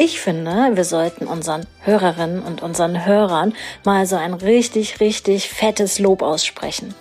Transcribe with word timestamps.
Ich 0.00 0.20
finde, 0.20 0.76
wir 0.76 0.84
sollten 0.84 1.26
unseren 1.26 1.66
Hörerinnen 1.80 2.40
und 2.40 2.62
unseren 2.62 3.04
Hörern 3.04 3.52
mal 3.84 4.06
so 4.06 4.14
ein 4.14 4.32
richtig, 4.32 5.00
richtig 5.00 5.48
fettes 5.48 5.98
Lob 5.98 6.22
aussprechen. 6.22 6.94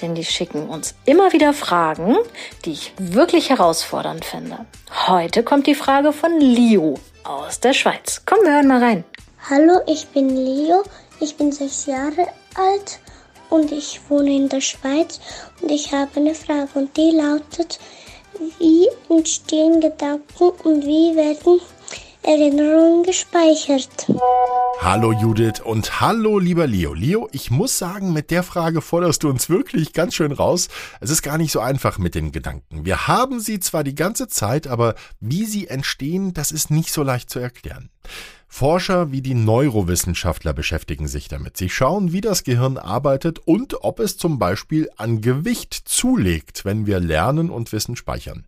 Denn 0.00 0.14
die 0.14 0.24
schicken 0.24 0.68
uns 0.68 0.94
immer 1.04 1.32
wieder 1.32 1.52
Fragen, 1.52 2.16
die 2.64 2.70
ich 2.70 2.92
wirklich 2.96 3.50
herausfordernd 3.50 4.24
finde. 4.24 4.66
Heute 5.08 5.42
kommt 5.42 5.66
die 5.66 5.74
Frage 5.74 6.12
von 6.12 6.38
Leo 6.38 6.94
aus 7.24 7.58
der 7.58 7.72
Schweiz. 7.72 8.22
Komm, 8.24 8.38
wir 8.44 8.52
hören 8.52 8.68
mal 8.68 8.84
rein. 8.84 9.04
Hallo, 9.50 9.80
ich 9.88 10.06
bin 10.06 10.28
Leo. 10.28 10.84
Ich 11.18 11.36
bin 11.36 11.50
sechs 11.50 11.86
Jahre 11.86 12.28
alt 12.54 13.00
und 13.50 13.72
ich 13.72 14.00
wohne 14.08 14.32
in 14.32 14.48
der 14.48 14.60
Schweiz 14.60 15.20
und 15.60 15.72
ich 15.72 15.92
habe 15.92 16.20
eine 16.20 16.36
Frage 16.36 16.68
und 16.74 16.96
die 16.96 17.10
lautet, 17.10 17.80
wie 18.58 18.88
entstehen 19.08 19.80
Gedanken 19.80 20.50
und 20.62 20.84
wie 20.84 21.16
werden 21.16 21.60
Erinnerungen 22.24 23.02
gespeichert. 23.02 24.10
Hallo 24.80 25.12
Judith 25.12 25.60
und 25.62 26.00
hallo 26.00 26.38
lieber 26.38 26.66
Leo. 26.66 26.94
Leo, 26.94 27.28
ich 27.32 27.50
muss 27.50 27.76
sagen, 27.76 28.14
mit 28.14 28.30
der 28.30 28.42
Frage 28.42 28.80
forderst 28.80 29.22
du 29.22 29.28
uns 29.28 29.50
wirklich 29.50 29.92
ganz 29.92 30.14
schön 30.14 30.32
raus. 30.32 30.68
Es 31.00 31.10
ist 31.10 31.20
gar 31.20 31.36
nicht 31.36 31.52
so 31.52 31.60
einfach 31.60 31.98
mit 31.98 32.14
den 32.14 32.32
Gedanken. 32.32 32.86
Wir 32.86 33.06
haben 33.06 33.40
sie 33.40 33.60
zwar 33.60 33.84
die 33.84 33.94
ganze 33.94 34.26
Zeit, 34.26 34.66
aber 34.66 34.94
wie 35.20 35.44
sie 35.44 35.68
entstehen, 35.68 36.32
das 36.32 36.50
ist 36.50 36.70
nicht 36.70 36.92
so 36.92 37.02
leicht 37.02 37.28
zu 37.28 37.40
erklären. 37.40 37.90
Forscher 38.48 39.12
wie 39.12 39.20
die 39.20 39.34
Neurowissenschaftler 39.34 40.54
beschäftigen 40.54 41.08
sich 41.08 41.28
damit. 41.28 41.58
Sie 41.58 41.68
schauen, 41.68 42.12
wie 42.12 42.22
das 42.22 42.42
Gehirn 42.42 42.78
arbeitet 42.78 43.38
und 43.38 43.82
ob 43.82 44.00
es 44.00 44.16
zum 44.16 44.38
Beispiel 44.38 44.88
an 44.96 45.20
Gewicht 45.20 45.74
zulegt, 45.74 46.64
wenn 46.64 46.86
wir 46.86 47.00
lernen 47.00 47.50
und 47.50 47.72
Wissen 47.72 47.96
speichern. 47.96 48.46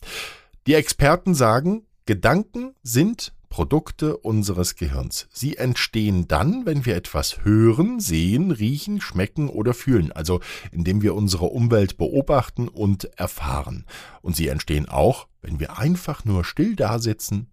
Die 0.66 0.74
Experten 0.74 1.34
sagen, 1.34 1.82
Gedanken 2.06 2.74
sind 2.82 3.32
Produkte 3.48 4.16
unseres 4.16 4.76
Gehirns. 4.76 5.28
Sie 5.32 5.56
entstehen 5.56 6.28
dann, 6.28 6.66
wenn 6.66 6.84
wir 6.84 6.96
etwas 6.96 7.44
hören, 7.44 8.00
sehen, 8.00 8.50
riechen, 8.50 9.00
schmecken 9.00 9.48
oder 9.48 9.74
fühlen, 9.74 10.12
also 10.12 10.40
indem 10.72 11.02
wir 11.02 11.14
unsere 11.14 11.46
Umwelt 11.46 11.96
beobachten 11.96 12.68
und 12.68 13.04
erfahren. 13.18 13.86
Und 14.22 14.36
sie 14.36 14.48
entstehen 14.48 14.88
auch, 14.88 15.28
wenn 15.42 15.60
wir 15.60 15.78
einfach 15.78 16.24
nur 16.24 16.44
still 16.44 16.76
dasitzen 16.76 17.50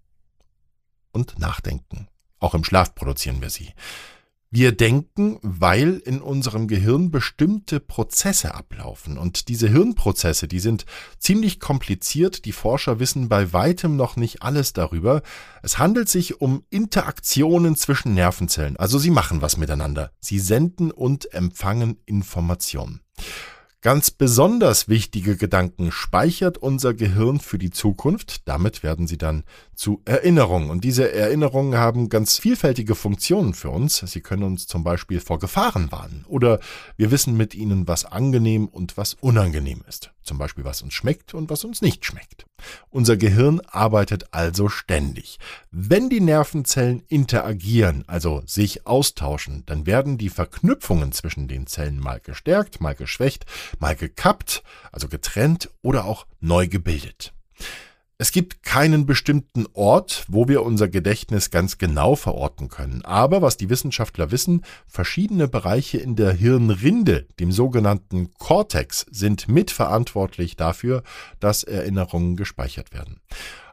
und 1.12 1.40
nachdenken. 1.40 2.08
Auch 2.40 2.56
im 2.56 2.64
Schlaf 2.64 2.96
produzieren 2.96 3.42
wir 3.42 3.50
sie. 3.50 3.72
Wir 4.56 4.72
denken, 4.72 5.40
weil 5.42 5.98
in 6.06 6.22
unserem 6.22 6.68
Gehirn 6.68 7.10
bestimmte 7.10 7.80
Prozesse 7.80 8.54
ablaufen. 8.54 9.18
Und 9.18 9.48
diese 9.48 9.68
Hirnprozesse, 9.68 10.48
die 10.48 10.60
sind 10.60 10.86
ziemlich 11.18 11.60
kompliziert. 11.60 12.46
Die 12.46 12.52
Forscher 12.52 13.00
wissen 13.00 13.30
bei 13.30 13.52
weitem 13.52 13.96
noch 13.96 14.16
nicht 14.16 14.44
alles 14.44 14.72
darüber. 14.72 15.24
Es 15.64 15.80
handelt 15.80 16.08
sich 16.08 16.40
um 16.40 16.66
Interaktionen 16.70 17.76
zwischen 17.76 18.14
Nervenzellen. 18.14 18.78
Also 18.78 19.00
sie 19.00 19.10
machen 19.10 19.42
was 19.42 19.58
miteinander. 19.58 20.12
Sie 20.20 20.38
senden 20.38 20.92
und 20.92 21.34
empfangen 21.34 21.98
Informationen. 22.06 23.02
Ganz 23.84 24.12
besonders 24.12 24.88
wichtige 24.88 25.36
Gedanken 25.36 25.92
speichert 25.92 26.58
unser 26.58 26.94
Gehirn 26.94 27.42
für 27.42 27.58
die 27.58 27.70
Zukunft. 27.70 28.48
Damit 28.48 28.82
werden 28.82 29.08
sie 29.08 29.18
dann 29.18 29.44
zu 29.76 30.02
Erinnerungen. 30.06 30.70
Und 30.70 30.86
diese 30.86 31.12
Erinnerungen 31.12 31.78
haben 31.78 32.08
ganz 32.08 32.40
vielfältige 32.40 32.96
Funktionen 32.96 33.54
für 33.54 33.72
uns. 33.72 33.98
Sie 33.98 34.22
können 34.22 34.44
uns 34.44 34.68
zum 34.68 34.86
Beispiel 34.86 35.20
vor 35.20 35.38
Gefahren 35.38 35.92
warnen. 35.92 36.24
Oder 36.30 36.62
wir 36.96 37.12
wissen 37.12 37.36
mit 37.36 37.56
ihnen, 37.56 37.86
was 37.86 38.06
angenehm 38.06 38.70
und 38.70 38.96
was 38.96 39.16
unangenehm 39.16 39.84
ist. 39.86 40.14
Zum 40.24 40.38
Beispiel, 40.38 40.64
was 40.64 40.82
uns 40.82 40.94
schmeckt 40.94 41.34
und 41.34 41.50
was 41.50 41.66
uns 41.66 41.82
nicht 41.82 42.06
schmeckt. 42.06 42.46
Unser 42.94 43.18
Gehirn 43.18 43.60
arbeitet 43.66 44.36
also 44.36 44.70
ständig. 44.70 45.40
Wenn 45.72 46.12
die 46.12 46.20
Nervenzellen 46.20 47.02
interagieren, 47.08 48.04
also 48.06 48.44
sich 48.46 48.86
austauschen, 48.86 49.64
dann 49.66 49.88
werden 49.88 50.20
die 50.20 50.30
Verknüpfungen 50.30 51.12
zwischen 51.12 51.48
den 51.48 51.66
Zellen 51.66 52.00
mal 52.00 52.20
gestärkt, 52.20 52.82
mal 52.82 52.94
geschwächt, 52.94 53.48
mal 53.80 53.96
gekappt, 53.96 54.62
also 54.92 55.08
getrennt 55.08 55.72
oder 55.82 56.06
auch 56.06 56.28
neu 56.40 56.68
gebildet. 56.68 57.34
Es 58.24 58.32
gibt 58.32 58.64
keinen 58.64 59.06
bestimmten 59.06 59.66
Ort, 59.74 60.24
wo 60.30 60.48
wir 60.48 60.64
unser 60.64 60.88
Gedächtnis 60.88 61.52
ganz 61.52 61.78
genau 61.78 62.16
verorten 62.16 62.70
können. 62.70 63.04
Aber 63.04 63.42
was 63.42 63.58
die 63.58 63.70
Wissenschaftler 63.70 64.32
wissen, 64.32 64.62
verschiedene 64.88 65.50
Bereiche 65.50 65.98
in 65.98 66.16
der 66.16 66.32
Hirnrinde, 66.32 67.28
dem 67.42 67.52
sogenannten 67.52 68.34
Cortex, 68.36 69.06
sind 69.12 69.50
mitverantwortlich 69.50 70.56
dafür, 70.56 71.04
dass 71.42 71.66
Erinnerungen 71.66 72.38
gespeichert 72.38 72.94
werden. 72.94 73.20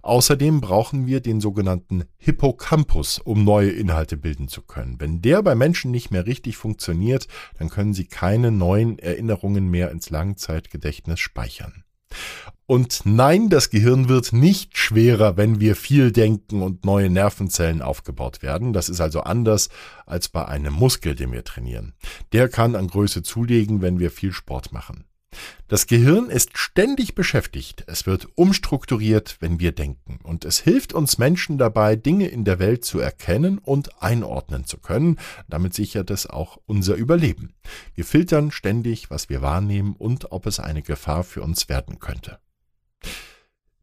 Außerdem 0.02 0.60
brauchen 0.60 1.06
wir 1.06 1.20
den 1.20 1.40
sogenannten 1.40 2.06
Hippocampus, 2.16 3.20
um 3.20 3.44
neue 3.44 3.70
Inhalte 3.70 4.16
bilden 4.16 4.48
zu 4.48 4.62
können. 4.62 4.96
Wenn 4.98 5.22
der 5.22 5.44
bei 5.44 5.54
Menschen 5.54 5.92
nicht 5.92 6.10
mehr 6.10 6.26
richtig 6.26 6.56
funktioniert, 6.56 7.28
dann 7.60 7.68
können 7.68 7.94
sie 7.94 8.06
keine 8.06 8.50
neuen 8.50 8.98
Erinnerungen 8.98 9.70
mehr 9.70 9.92
ins 9.92 10.10
Langzeitgedächtnis 10.10 11.20
speichern. 11.20 11.84
Und 12.70 13.00
nein, 13.04 13.48
das 13.48 13.70
Gehirn 13.70 14.08
wird 14.08 14.32
nicht 14.32 14.78
schwerer, 14.78 15.36
wenn 15.36 15.58
wir 15.58 15.74
viel 15.74 16.12
denken 16.12 16.62
und 16.62 16.84
neue 16.84 17.10
Nervenzellen 17.10 17.82
aufgebaut 17.82 18.42
werden. 18.42 18.72
Das 18.72 18.88
ist 18.88 19.00
also 19.00 19.22
anders 19.22 19.70
als 20.06 20.28
bei 20.28 20.46
einem 20.46 20.74
Muskel, 20.74 21.16
den 21.16 21.32
wir 21.32 21.42
trainieren. 21.42 21.94
Der 22.32 22.48
kann 22.48 22.76
an 22.76 22.86
Größe 22.86 23.24
zulegen, 23.24 23.82
wenn 23.82 23.98
wir 23.98 24.12
viel 24.12 24.32
Sport 24.32 24.72
machen. 24.72 25.02
Das 25.66 25.88
Gehirn 25.88 26.30
ist 26.30 26.56
ständig 26.58 27.16
beschäftigt, 27.16 27.82
es 27.88 28.06
wird 28.06 28.28
umstrukturiert, 28.36 29.38
wenn 29.40 29.58
wir 29.58 29.72
denken, 29.72 30.20
und 30.22 30.44
es 30.44 30.60
hilft 30.60 30.92
uns 30.92 31.18
Menschen 31.18 31.58
dabei, 31.58 31.96
Dinge 31.96 32.28
in 32.28 32.44
der 32.44 32.60
Welt 32.60 32.84
zu 32.84 33.00
erkennen 33.00 33.58
und 33.58 34.00
einordnen 34.00 34.64
zu 34.64 34.78
können, 34.78 35.18
damit 35.48 35.74
sichert 35.74 36.08
es 36.12 36.28
auch 36.28 36.56
unser 36.66 36.94
Überleben. 36.94 37.52
Wir 37.96 38.04
filtern 38.04 38.52
ständig, 38.52 39.10
was 39.10 39.28
wir 39.28 39.42
wahrnehmen 39.42 39.96
und 39.96 40.30
ob 40.30 40.46
es 40.46 40.60
eine 40.60 40.82
Gefahr 40.82 41.24
für 41.24 41.42
uns 41.42 41.68
werden 41.68 41.98
könnte. 41.98 42.38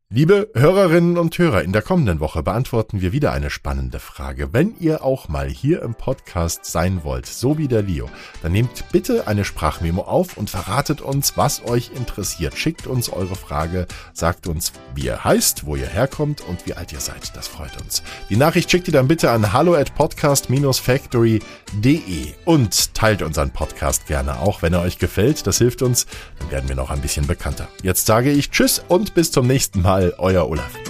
Liebe 0.10 0.50
Hörerinnen 0.54 1.18
und 1.18 1.38
Hörer, 1.38 1.64
in 1.64 1.74
der 1.74 1.82
kommenden 1.82 2.22
Woche 2.22 2.42
beantworten 2.42 3.02
wir 3.02 3.12
wieder 3.12 3.34
eine 3.34 3.50
spannende 3.50 4.00
Frage. 4.00 4.54
Wenn 4.54 4.74
ihr 4.80 5.04
auch 5.04 5.28
mal 5.28 5.50
hier 5.50 5.82
im 5.82 5.96
Podcast 5.96 6.64
sein 6.64 7.04
wollt, 7.04 7.26
so 7.26 7.58
wie 7.58 7.68
der 7.68 7.82
Leo, 7.82 8.10
dann 8.42 8.54
nehmt 8.54 8.86
bitte 8.94 9.28
eine 9.28 9.44
Sprachmemo 9.44 10.04
auf 10.04 10.38
und 10.38 10.50
verratet 10.50 11.02
uns, 11.02 11.36
was 11.36 11.62
euch 11.66 11.92
interessiert. 11.94 12.58
Schickt 12.58 12.88
uns 12.88 13.10
eure 13.10 13.36
Frage, 13.36 13.86
sagt 14.14 14.48
uns, 14.48 14.72
wie 14.96 15.08
ihr 15.08 15.26
heißt, 15.26 15.66
wo 15.66 15.76
ihr 15.76 15.88
herkommt 15.88 16.40
und 16.40 16.66
wie 16.66 16.74
alt 16.74 16.94
ihr 16.94 17.02
seid. 17.02 17.36
Das 17.36 17.50
freut 17.50 17.76
uns. 17.82 18.02
Die 18.30 18.38
Nachricht 18.38 18.72
schickt 18.72 18.88
ihr 18.88 18.94
dann 18.94 19.10
bitte 19.10 19.32
an 19.32 19.52
hallo 19.52 19.76
at 19.76 19.94
podcast-factory.de 19.94 22.34
und 22.46 22.94
teilt 22.94 23.22
unseren 23.22 23.52
Podcast 23.52 24.08
gerne 24.08 24.40
auch, 24.40 24.62
wenn 24.62 24.72
er 24.72 24.84
euch 24.84 25.00
gefällt. 25.00 25.46
Das 25.48 25.58
hilft 25.58 25.82
uns, 25.82 26.08
dann 26.40 26.52
werden 26.52 26.70
wir 26.70 26.78
noch 26.78 26.92
ein 26.92 27.02
bisschen 27.02 27.28
bekannter. 27.28 27.68
Jetzt 27.84 28.06
sage 28.06 28.32
ich 28.32 28.52
Tschüss 28.52 28.82
und 28.88 29.14
bis 29.14 29.34
zum 29.34 29.48
nächsten 29.48 29.82
Mal. 29.82 29.97
Euer 29.98 30.48
Olaf. 30.48 30.87